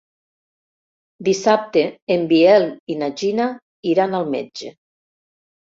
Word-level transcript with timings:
Dissabte 1.27 1.85
en 2.17 2.25
Biel 2.33 2.67
i 2.95 2.99
na 3.05 3.13
Gina 3.23 3.49
iran 3.95 4.23
al 4.23 4.29
metge. 4.37 4.77